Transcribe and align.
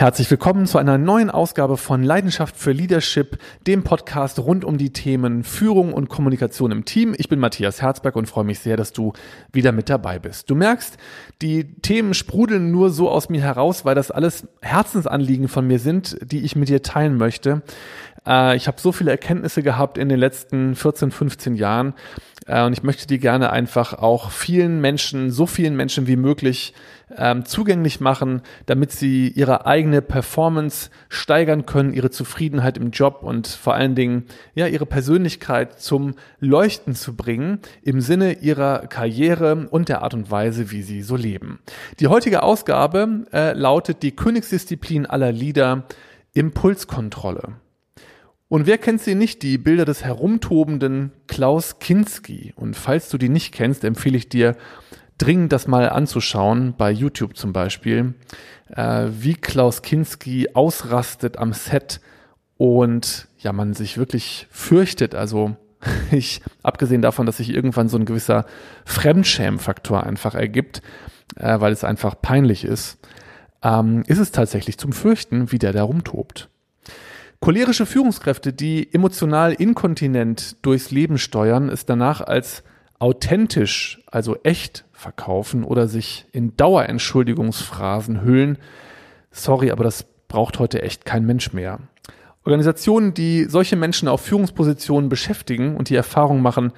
Herzlich 0.00 0.30
willkommen 0.30 0.64
zu 0.64 0.78
einer 0.78 0.96
neuen 0.96 1.28
Ausgabe 1.28 1.76
von 1.76 2.02
Leidenschaft 2.02 2.56
für 2.56 2.72
Leadership, 2.72 3.36
dem 3.66 3.84
Podcast 3.84 4.38
rund 4.38 4.64
um 4.64 4.78
die 4.78 4.94
Themen 4.94 5.44
Führung 5.44 5.92
und 5.92 6.08
Kommunikation 6.08 6.70
im 6.70 6.86
Team. 6.86 7.14
Ich 7.18 7.28
bin 7.28 7.38
Matthias 7.38 7.82
Herzberg 7.82 8.16
und 8.16 8.24
freue 8.24 8.44
mich 8.44 8.60
sehr, 8.60 8.78
dass 8.78 8.94
du 8.94 9.12
wieder 9.52 9.72
mit 9.72 9.90
dabei 9.90 10.18
bist. 10.18 10.48
Du 10.48 10.54
merkst, 10.54 10.96
die 11.42 11.74
Themen 11.82 12.14
sprudeln 12.14 12.70
nur 12.70 12.88
so 12.88 13.10
aus 13.10 13.28
mir 13.28 13.42
heraus, 13.42 13.84
weil 13.84 13.94
das 13.94 14.10
alles 14.10 14.48
Herzensanliegen 14.62 15.48
von 15.48 15.66
mir 15.66 15.78
sind, 15.78 16.16
die 16.22 16.46
ich 16.46 16.56
mit 16.56 16.70
dir 16.70 16.82
teilen 16.82 17.18
möchte. 17.18 17.60
Äh, 18.26 18.56
ich 18.56 18.68
habe 18.68 18.80
so 18.80 18.92
viele 18.92 19.10
Erkenntnisse 19.10 19.62
gehabt 19.62 19.98
in 19.98 20.08
den 20.08 20.18
letzten 20.18 20.76
14, 20.76 21.10
15 21.10 21.56
Jahren 21.56 21.92
äh, 22.46 22.64
und 22.64 22.72
ich 22.72 22.82
möchte 22.82 23.06
die 23.06 23.18
gerne 23.18 23.50
einfach 23.50 23.92
auch 23.92 24.30
vielen 24.30 24.80
Menschen, 24.80 25.30
so 25.30 25.44
vielen 25.44 25.76
Menschen 25.76 26.06
wie 26.06 26.16
möglich 26.16 26.72
ähm, 27.16 27.44
zugänglich 27.44 28.00
machen, 28.00 28.42
damit 28.66 28.92
sie 28.92 29.28
ihre 29.28 29.66
eigene 29.66 30.02
Performance 30.02 30.90
steigern 31.08 31.66
können, 31.66 31.92
ihre 31.92 32.10
Zufriedenheit 32.10 32.76
im 32.76 32.90
Job 32.90 33.22
und 33.22 33.46
vor 33.46 33.74
allen 33.74 33.94
Dingen 33.94 34.24
ja 34.54 34.66
ihre 34.66 34.86
Persönlichkeit 34.86 35.80
zum 35.80 36.14
Leuchten 36.38 36.94
zu 36.94 37.16
bringen 37.16 37.60
im 37.82 38.00
Sinne 38.00 38.34
ihrer 38.40 38.86
Karriere 38.86 39.68
und 39.70 39.88
der 39.88 40.02
Art 40.02 40.14
und 40.14 40.30
Weise, 40.30 40.70
wie 40.70 40.82
sie 40.82 41.02
so 41.02 41.16
leben. 41.16 41.60
Die 41.98 42.08
heutige 42.08 42.42
Ausgabe 42.42 43.26
äh, 43.32 43.52
lautet 43.52 44.02
die 44.02 44.12
Königsdisziplin 44.12 45.06
aller 45.06 45.32
Lieder 45.32 45.84
Impulskontrolle. 46.32 47.54
Und 48.50 48.66
wer 48.66 48.78
kennt 48.78 49.00
sie 49.00 49.14
nicht, 49.14 49.42
die 49.42 49.58
Bilder 49.58 49.84
des 49.84 50.04
herumtobenden 50.04 51.12
Klaus 51.28 51.78
Kinski? 51.78 52.52
Und 52.56 52.76
falls 52.76 53.08
du 53.08 53.16
die 53.16 53.28
nicht 53.28 53.54
kennst, 53.54 53.84
empfehle 53.84 54.16
ich 54.16 54.28
dir 54.28 54.56
dringend 55.20 55.52
das 55.52 55.66
mal 55.66 55.88
anzuschauen, 55.88 56.74
bei 56.76 56.90
YouTube 56.90 57.36
zum 57.36 57.52
Beispiel, 57.52 58.14
äh, 58.68 59.08
wie 59.10 59.34
Klaus 59.34 59.82
Kinski 59.82 60.48
ausrastet 60.54 61.38
am 61.38 61.52
Set 61.52 62.00
und 62.56 63.28
ja, 63.38 63.52
man 63.52 63.74
sich 63.74 63.98
wirklich 63.98 64.46
fürchtet. 64.50 65.14
Also 65.14 65.56
ich, 66.10 66.42
abgesehen 66.62 67.02
davon, 67.02 67.26
dass 67.26 67.38
sich 67.38 67.50
irgendwann 67.50 67.88
so 67.88 67.98
ein 67.98 68.04
gewisser 68.04 68.46
Fremdschämfaktor 68.84 70.04
einfach 70.04 70.34
ergibt, 70.34 70.82
äh, 71.36 71.60
weil 71.60 71.72
es 71.72 71.84
einfach 71.84 72.20
peinlich 72.20 72.64
ist, 72.64 72.98
ähm, 73.62 74.02
ist 74.06 74.18
es 74.18 74.32
tatsächlich 74.32 74.78
zum 74.78 74.92
Fürchten, 74.92 75.52
wie 75.52 75.58
der 75.58 75.72
da 75.72 75.82
rumtobt. 75.82 76.48
Cholerische 77.40 77.86
Führungskräfte, 77.86 78.52
die 78.52 78.92
emotional 78.92 79.52
inkontinent 79.52 80.56
durchs 80.62 80.90
Leben 80.90 81.16
steuern, 81.16 81.70
ist 81.70 81.88
danach 81.88 82.20
als 82.20 82.62
authentisch, 83.00 84.00
also 84.06 84.36
echt 84.44 84.84
verkaufen 84.92 85.64
oder 85.64 85.88
sich 85.88 86.26
in 86.30 86.56
Dauerentschuldigungsphrasen 86.56 88.22
hüllen. 88.22 88.58
Sorry, 89.32 89.72
aber 89.72 89.82
das 89.82 90.04
braucht 90.28 90.60
heute 90.60 90.82
echt 90.82 91.04
kein 91.04 91.26
Mensch 91.26 91.52
mehr. 91.52 91.80
Organisationen, 92.44 93.12
die 93.12 93.44
solche 93.44 93.76
Menschen 93.76 94.06
auf 94.06 94.20
Führungspositionen 94.20 95.08
beschäftigen 95.08 95.76
und 95.76 95.88
die 95.88 95.96
Erfahrung 95.96 96.40
machen, 96.42 96.72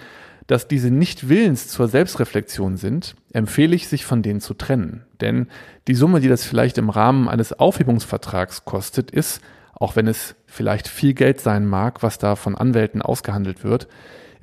dass 0.47 0.67
diese 0.67 0.91
nicht 0.91 1.29
willens 1.29 1.69
zur 1.69 1.89
Selbstreflexion 1.89 2.77
sind, 2.77 3.15
empfehle 3.33 3.75
ich, 3.77 3.89
sich 3.89 4.05
von 4.05 4.23
denen 4.23 4.41
zu 4.41 4.55
trennen. 4.55 5.05
Denn 5.21 5.49
die 5.87 5.95
Summe, 5.95 6.21
die 6.21 6.29
das 6.29 6.45
vielleicht 6.45 6.79
im 6.79 6.91
Rahmen 6.91 7.29
eines 7.29 7.53
Aufhebungsvertrags 7.53 8.65
kostet, 8.65 9.11
ist 9.11 9.41
auch 9.75 9.97
wenn 9.97 10.07
es 10.07 10.37
vielleicht 10.47 10.87
viel 10.87 11.13
Geld 11.13 11.41
sein 11.41 11.67
mag, 11.67 12.03
was 12.03 12.19
da 12.19 12.37
von 12.37 12.55
Anwälten 12.55 13.03
ausgehandelt 13.03 13.65
wird, 13.65 13.89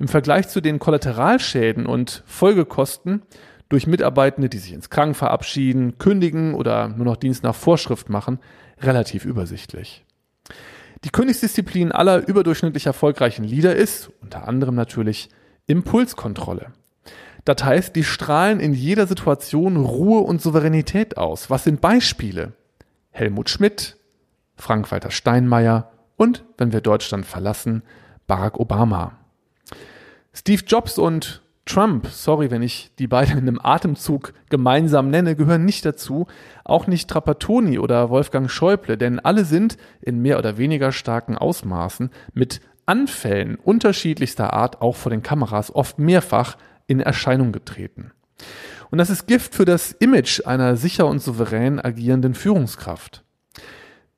im 0.00 0.08
Vergleich 0.08 0.48
zu 0.48 0.60
den 0.60 0.78
Kollateralschäden 0.78 1.86
und 1.86 2.24
Folgekosten 2.26 3.22
durch 3.68 3.86
Mitarbeitende, 3.86 4.48
die 4.48 4.58
sich 4.58 4.72
ins 4.72 4.90
Kranken 4.90 5.14
verabschieden, 5.14 5.98
kündigen 5.98 6.54
oder 6.54 6.88
nur 6.88 7.04
noch 7.04 7.16
Dienst 7.16 7.44
nach 7.44 7.54
Vorschrift 7.54 8.08
machen, 8.08 8.40
relativ 8.80 9.26
übersichtlich. 9.26 10.04
Die 11.04 11.10
Königsdisziplin 11.10 11.92
aller 11.92 12.26
überdurchschnittlich 12.26 12.86
erfolgreichen 12.86 13.44
Leader 13.44 13.76
ist, 13.76 14.10
unter 14.22 14.48
anderem 14.48 14.74
natürlich, 14.74 15.28
Impulskontrolle. 15.66 16.72
Das 17.44 17.62
heißt, 17.62 17.94
die 17.94 18.04
strahlen 18.04 18.58
in 18.58 18.72
jeder 18.72 19.06
Situation 19.06 19.76
Ruhe 19.76 20.20
und 20.20 20.40
Souveränität 20.42 21.18
aus. 21.18 21.50
Was 21.50 21.64
sind 21.64 21.80
Beispiele? 21.80 22.54
Helmut 23.10 23.50
Schmidt, 23.50 23.98
Frank-Walter 24.56 25.10
Steinmeier 25.10 25.92
und, 26.16 26.44
wenn 26.56 26.72
wir 26.72 26.80
Deutschland 26.80 27.26
verlassen, 27.26 27.82
Barack 28.26 28.58
Obama. 28.58 29.19
Steve 30.32 30.62
Jobs 30.66 30.98
und 30.98 31.42
Trump, 31.66 32.06
sorry, 32.08 32.50
wenn 32.50 32.62
ich 32.62 32.90
die 32.98 33.06
beiden 33.06 33.38
in 33.38 33.46
einem 33.46 33.60
Atemzug 33.62 34.32
gemeinsam 34.48 35.10
nenne, 35.10 35.36
gehören 35.36 35.64
nicht 35.64 35.84
dazu, 35.84 36.26
auch 36.64 36.86
nicht 36.86 37.08
Trapattoni 37.08 37.78
oder 37.78 38.10
Wolfgang 38.10 38.50
Schäuble, 38.50 38.96
denn 38.96 39.20
alle 39.20 39.44
sind 39.44 39.76
in 40.00 40.20
mehr 40.20 40.38
oder 40.38 40.58
weniger 40.58 40.92
starken 40.92 41.36
Ausmaßen 41.36 42.10
mit 42.32 42.60
Anfällen 42.86 43.56
unterschiedlichster 43.56 44.52
Art 44.52 44.80
auch 44.80 44.96
vor 44.96 45.10
den 45.10 45.22
Kameras 45.22 45.72
oft 45.74 45.98
mehrfach 45.98 46.56
in 46.86 46.98
Erscheinung 46.98 47.52
getreten. 47.52 48.10
Und 48.90 48.98
das 48.98 49.10
ist 49.10 49.26
Gift 49.26 49.54
für 49.54 49.64
das 49.64 49.92
Image 49.92 50.44
einer 50.46 50.76
sicher 50.76 51.06
und 51.06 51.20
souverän 51.20 51.78
agierenden 51.78 52.34
Führungskraft. 52.34 53.24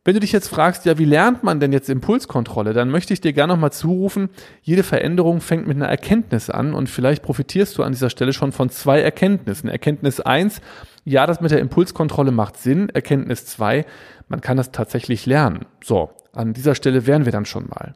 Wenn 0.04 0.14
du 0.14 0.20
dich 0.20 0.32
jetzt 0.32 0.48
fragst, 0.48 0.84
ja, 0.84 0.98
wie 0.98 1.04
lernt 1.04 1.44
man 1.44 1.60
denn 1.60 1.72
jetzt 1.72 1.88
Impulskontrolle, 1.88 2.72
dann 2.72 2.90
möchte 2.90 3.12
ich 3.12 3.20
dir 3.20 3.32
gerne 3.32 3.52
nochmal 3.52 3.70
zurufen, 3.70 4.30
jede 4.60 4.82
Veränderung 4.82 5.40
fängt 5.40 5.68
mit 5.68 5.76
einer 5.76 5.86
Erkenntnis 5.86 6.50
an 6.50 6.74
und 6.74 6.88
vielleicht 6.88 7.22
profitierst 7.22 7.78
du 7.78 7.84
an 7.84 7.92
dieser 7.92 8.10
Stelle 8.10 8.32
schon 8.32 8.50
von 8.50 8.68
zwei 8.68 9.00
Erkenntnissen. 9.00 9.68
Erkenntnis 9.68 10.18
eins, 10.18 10.60
ja, 11.04 11.24
das 11.26 11.40
mit 11.40 11.52
der 11.52 11.60
Impulskontrolle 11.60 12.32
macht 12.32 12.56
Sinn. 12.56 12.88
Erkenntnis 12.88 13.46
zwei, 13.46 13.86
man 14.28 14.40
kann 14.40 14.56
das 14.56 14.72
tatsächlich 14.72 15.24
lernen. 15.24 15.66
So, 15.84 16.10
an 16.32 16.52
dieser 16.52 16.74
Stelle 16.74 17.06
wären 17.06 17.24
wir 17.24 17.32
dann 17.32 17.44
schon 17.44 17.68
mal. 17.68 17.94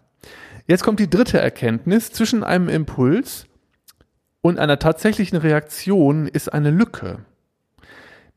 Jetzt 0.69 0.84
kommt 0.84 1.00
die 1.00 1.11
dritte 1.11 1.41
Erkenntnis. 1.41 2.12
Zwischen 2.12 2.44
einem 2.44 2.69
Impuls 2.69 3.47
und 4.43 4.61
einer 4.61 4.78
tatsächlichen 4.78 5.38
Reaktion 5.38 6.28
ist 6.28 6.53
eine 6.53 6.71
Lücke 6.71 7.25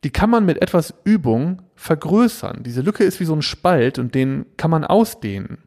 die 0.04 0.12
kann 0.12 0.30
man 0.30 0.46
mit 0.46 0.62
etwas 0.62 0.94
Übung 1.04 1.62
vergrößern. 1.76 2.64
Diese 2.64 2.82
Lücke 2.82 3.04
ist 3.04 3.20
wie 3.20 3.26
so 3.26 3.36
ein 3.36 3.42
Spalt 3.42 4.00
und 4.00 4.16
den 4.16 4.46
kann 4.58 4.72
man 4.72 4.86
ausdehnen. 4.86 5.60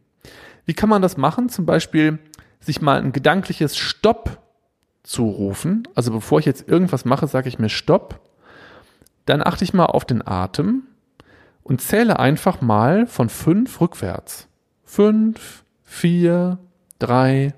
Wie 0.65 0.75
kann 0.75 0.88
man 0.88 1.03
das 1.03 1.16
machen? 1.16 1.48
Zum 1.48 1.66
Beispiel 1.66 2.19
sich 2.60 2.81
mal 2.81 2.98
ein 3.00 3.12
gedankliches 3.12 3.76
Stopp 3.76 4.41
zurufen. 5.03 5.88
Also 5.94 6.12
bevor 6.12 6.38
ich 6.38 6.47
jetzt 6.47 6.69
irgendwas 6.69 7.04
mache, 7.04 7.26
sage 7.26 7.48
ich 7.48 7.59
mir 7.59 7.69
Stopp. 7.69 8.21
Dann 9.26 9.42
achte 9.42 9.65
ich 9.65 9.75
mal 9.75 9.87
auf 9.87 10.04
den 10.04 10.26
Atem 10.26 10.84
und 11.62 11.81
zähle 11.81 12.19
einfach 12.19 12.60
mal 12.60 13.06
von 13.06 13.28
fünf 13.28 13.81
rückwärts. 13.81 14.48
Fünf, 14.84 15.65
vier, 15.82 16.59
drei, 16.98 17.54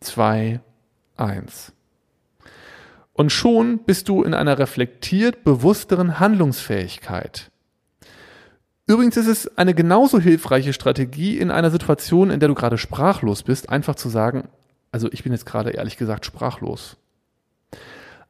zwei, 0.00 0.60
eins. 1.16 1.72
Und 3.14 3.30
schon 3.30 3.78
bist 3.78 4.08
du 4.08 4.22
in 4.24 4.34
einer 4.34 4.58
reflektiert 4.58 5.44
bewussteren 5.44 6.18
Handlungsfähigkeit. 6.18 7.50
Übrigens 8.86 9.16
ist 9.16 9.28
es 9.28 9.56
eine 9.56 9.72
genauso 9.72 10.20
hilfreiche 10.20 10.72
Strategie 10.74 11.38
in 11.38 11.50
einer 11.50 11.70
Situation, 11.70 12.30
in 12.30 12.40
der 12.40 12.48
du 12.48 12.54
gerade 12.54 12.76
sprachlos 12.76 13.44
bist, 13.44 13.70
einfach 13.70 13.94
zu 13.94 14.08
sagen, 14.08 14.48
also 14.92 15.08
ich 15.10 15.22
bin 15.22 15.32
jetzt 15.32 15.46
gerade 15.46 15.70
ehrlich 15.70 15.96
gesagt 15.96 16.26
sprachlos. 16.26 16.96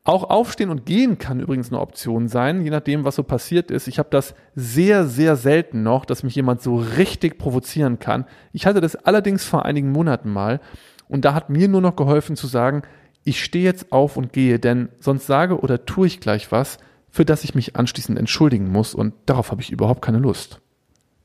Auch 0.04 0.28
aufstehen 0.28 0.68
und 0.68 0.84
gehen 0.84 1.16
kann 1.16 1.40
übrigens 1.40 1.70
eine 1.70 1.80
Option 1.80 2.28
sein, 2.28 2.62
je 2.62 2.68
nachdem, 2.68 3.04
was 3.04 3.16
so 3.16 3.22
passiert 3.22 3.70
ist. 3.70 3.88
Ich 3.88 3.98
habe 3.98 4.10
das 4.10 4.34
sehr, 4.54 5.06
sehr 5.06 5.36
selten 5.36 5.82
noch, 5.82 6.04
dass 6.04 6.22
mich 6.22 6.34
jemand 6.34 6.60
so 6.60 6.76
richtig 6.76 7.38
provozieren 7.38 7.98
kann. 7.98 8.26
Ich 8.52 8.66
hatte 8.66 8.82
das 8.82 8.96
allerdings 8.96 9.44
vor 9.44 9.64
einigen 9.64 9.92
Monaten 9.92 10.30
mal 10.30 10.60
und 11.08 11.24
da 11.24 11.32
hat 11.32 11.48
mir 11.48 11.68
nur 11.68 11.80
noch 11.80 11.96
geholfen 11.96 12.36
zu 12.36 12.46
sagen, 12.46 12.82
ich 13.24 13.42
stehe 13.42 13.64
jetzt 13.64 13.90
auf 13.90 14.16
und 14.16 14.32
gehe, 14.32 14.58
denn 14.58 14.90
sonst 15.00 15.26
sage 15.26 15.58
oder 15.58 15.84
tue 15.86 16.06
ich 16.06 16.20
gleich 16.20 16.52
was, 16.52 16.78
für 17.10 17.24
das 17.24 17.44
ich 17.44 17.54
mich 17.54 17.76
anschließend 17.76 18.18
entschuldigen 18.18 18.70
muss 18.70 18.94
und 18.94 19.14
darauf 19.26 19.50
habe 19.50 19.62
ich 19.62 19.72
überhaupt 19.72 20.02
keine 20.02 20.18
Lust. 20.18 20.60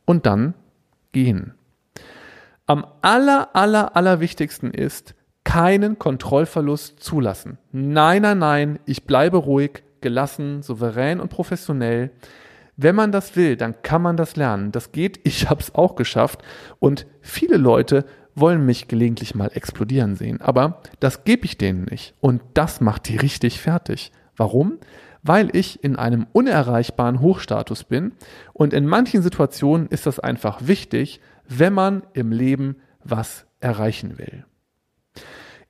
Und 0.05 0.25
dann 0.25 0.53
gehen. 1.11 1.53
Am 2.65 2.85
aller, 3.01 3.55
aller, 3.55 3.95
aller 3.95 4.19
wichtigsten 4.19 4.71
ist, 4.71 5.15
keinen 5.43 5.97
Kontrollverlust 5.97 6.99
zulassen. 6.99 7.57
Nein, 7.71 8.21
nein, 8.21 8.39
nein, 8.39 8.79
ich 8.85 9.05
bleibe 9.05 9.37
ruhig, 9.37 9.83
gelassen, 10.01 10.61
souverän 10.61 11.19
und 11.19 11.29
professionell. 11.29 12.11
Wenn 12.77 12.95
man 12.95 13.11
das 13.11 13.35
will, 13.35 13.57
dann 13.57 13.81
kann 13.81 14.01
man 14.01 14.15
das 14.15 14.35
lernen. 14.35 14.71
Das 14.71 14.91
geht, 14.91 15.19
ich 15.23 15.49
habe 15.49 15.61
es 15.61 15.73
auch 15.73 15.95
geschafft 15.95 16.43
und 16.77 17.07
viele 17.21 17.57
Leute 17.57 18.05
wollen 18.39 18.65
mich 18.65 18.87
gelegentlich 18.87 19.35
mal 19.35 19.51
explodieren 19.53 20.15
sehen. 20.15 20.41
Aber 20.41 20.81
das 20.99 21.23
gebe 21.23 21.45
ich 21.45 21.57
denen 21.57 21.85
nicht. 21.85 22.13
Und 22.19 22.41
das 22.53 22.81
macht 22.81 23.07
die 23.07 23.17
richtig 23.17 23.59
fertig. 23.59 24.11
Warum? 24.35 24.77
Weil 25.21 25.55
ich 25.55 25.83
in 25.83 25.95
einem 25.95 26.27
unerreichbaren 26.31 27.19
Hochstatus 27.19 27.83
bin. 27.83 28.13
Und 28.53 28.73
in 28.73 28.85
manchen 28.85 29.21
Situationen 29.21 29.87
ist 29.87 30.05
das 30.05 30.19
einfach 30.19 30.59
wichtig, 30.67 31.19
wenn 31.47 31.73
man 31.73 32.03
im 32.13 32.31
Leben 32.31 32.77
was 33.03 33.45
erreichen 33.59 34.17
will. 34.17 34.45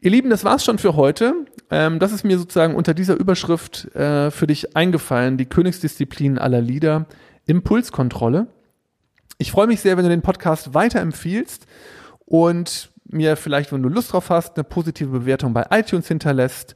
Ihr 0.01 0.11
Lieben, 0.11 0.29
das 0.29 0.45
war's 0.45 0.63
schon 0.63 0.77
für 0.77 0.95
heute. 0.95 1.33
Ähm, 1.69 1.99
das 1.99 2.13
ist 2.13 2.23
mir 2.23 2.37
sozusagen 2.37 2.75
unter 2.75 2.93
dieser 2.93 3.15
Überschrift 3.15 3.93
äh, 3.95 4.31
für 4.31 4.47
dich 4.47 4.75
eingefallen, 4.75 5.37
die 5.37 5.45
Königsdisziplin 5.45 6.37
aller 6.37 6.61
Lieder, 6.61 7.05
Impulskontrolle. 7.45 8.47
Ich 9.39 9.51
freue 9.51 9.67
mich 9.67 9.81
sehr, 9.81 9.97
wenn 9.97 10.03
du 10.03 10.09
den 10.09 10.21
Podcast 10.21 10.73
weiterempfiehlst 10.73 11.65
und 12.29 12.91
mir 13.11 13.35
vielleicht, 13.35 13.73
wenn 13.73 13.83
du 13.83 13.89
Lust 13.89 14.13
drauf 14.13 14.29
hast, 14.29 14.55
eine 14.55 14.63
positive 14.63 15.09
Bewertung 15.09 15.53
bei 15.53 15.65
iTunes 15.71 16.07
hinterlässt 16.07 16.75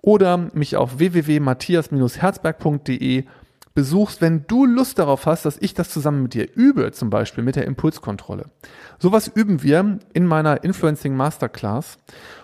oder 0.00 0.38
mich 0.54 0.76
auf 0.76 0.98
www.matthias-herzberg.de 0.98 3.24
besuchst, 3.74 4.20
wenn 4.20 4.46
du 4.46 4.66
Lust 4.66 4.98
darauf 4.98 5.24
hast, 5.26 5.44
dass 5.44 5.58
ich 5.58 5.74
das 5.74 5.90
zusammen 5.90 6.22
mit 6.22 6.34
dir 6.34 6.48
übe, 6.54 6.92
zum 6.92 7.10
Beispiel 7.10 7.42
mit 7.42 7.56
der 7.56 7.66
Impulskontrolle. 7.66 8.44
Sowas 8.98 9.26
üben 9.34 9.62
wir 9.62 9.98
in 10.12 10.26
meiner 10.26 10.62
Influencing 10.62 11.16
Masterclass. 11.16 11.98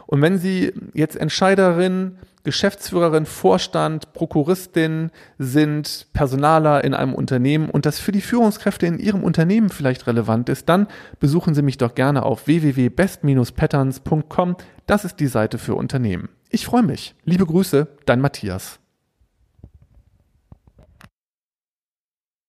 Und 0.06 0.22
wenn 0.22 0.38
Sie 0.38 0.72
jetzt 0.94 1.16
Entscheiderin, 1.16 2.16
Geschäftsführerin, 2.48 3.26
Vorstand, 3.26 4.14
Prokuristin 4.14 5.10
sind, 5.36 6.06
Personaler 6.14 6.82
in 6.82 6.94
einem 6.94 7.12
Unternehmen 7.12 7.68
und 7.68 7.84
das 7.84 7.98
für 7.98 8.10
die 8.10 8.22
Führungskräfte 8.22 8.86
in 8.86 8.98
Ihrem 8.98 9.22
Unternehmen 9.22 9.68
vielleicht 9.68 10.06
relevant 10.06 10.48
ist, 10.48 10.66
dann 10.70 10.86
besuchen 11.20 11.54
Sie 11.54 11.60
mich 11.60 11.76
doch 11.76 11.94
gerne 11.94 12.22
auf 12.22 12.46
www.best-patterns.com. 12.46 14.56
Das 14.86 15.04
ist 15.04 15.20
die 15.20 15.26
Seite 15.26 15.58
für 15.58 15.74
Unternehmen. 15.74 16.30
Ich 16.48 16.64
freue 16.64 16.84
mich. 16.84 17.14
Liebe 17.26 17.44
Grüße, 17.44 17.86
dein 18.06 18.22
Matthias. 18.22 18.80